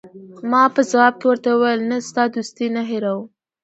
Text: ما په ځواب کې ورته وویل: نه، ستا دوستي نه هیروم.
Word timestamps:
ما 0.49 0.63
په 0.75 0.81
ځواب 0.89 1.13
کې 1.19 1.25
ورته 1.29 1.49
وویل: 1.51 1.81
نه، 1.89 1.97
ستا 2.07 2.23
دوستي 2.33 2.67
نه 2.75 2.81
هیروم. 2.89 3.25